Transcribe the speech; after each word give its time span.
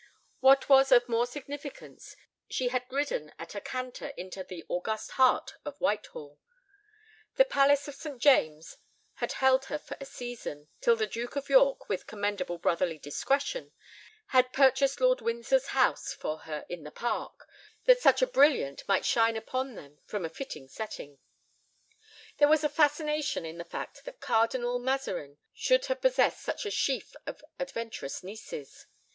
What 0.39 0.67
was 0.67 0.91
of 0.91 1.07
more 1.07 1.27
significance, 1.27 2.15
she 2.49 2.69
had 2.69 2.91
ridden 2.91 3.35
at 3.37 3.53
a 3.53 3.61
canter 3.61 4.07
into 4.17 4.43
the 4.43 4.65
august 4.67 5.11
heart 5.11 5.53
of 5.63 5.77
Whitehall. 5.79 6.39
The 7.35 7.45
palace 7.45 7.87
of 7.87 7.93
St. 7.93 8.17
James 8.17 8.77
had 9.17 9.33
held 9.33 9.65
her 9.65 9.77
for 9.77 9.97
a 10.01 10.05
season, 10.07 10.69
till 10.79 10.95
the 10.95 11.05
Duke 11.05 11.35
of 11.35 11.49
York, 11.49 11.87
with 11.87 12.07
commendable 12.07 12.57
brotherly 12.57 12.97
discretion, 12.97 13.73
had 14.29 14.51
purchased 14.51 14.99
Lord 14.99 15.21
Windsor's 15.21 15.67
house 15.67 16.13
for 16.15 16.39
her 16.45 16.65
in 16.67 16.81
the 16.83 16.89
park, 16.89 17.47
that 17.85 17.99
such 18.01 18.23
a 18.23 18.25
brilliant 18.25 18.83
might 18.87 19.05
shine 19.05 19.37
upon 19.37 19.75
them 19.75 19.99
from 20.07 20.25
a 20.25 20.29
fitting 20.29 20.67
setting. 20.67 21.19
There 22.39 22.47
was 22.47 22.63
a 22.63 22.69
fascination 22.69 23.45
in 23.45 23.59
the 23.59 23.63
fact 23.65 24.03
that 24.05 24.19
Cardinal 24.19 24.79
Mazarin 24.79 25.37
should 25.53 25.85
have 25.85 26.01
possessed 26.01 26.41
such 26.41 26.65
a 26.65 26.71
sheaf 26.71 27.15
of 27.27 27.43
adventurous 27.59 28.23
nieces. 28.23 28.87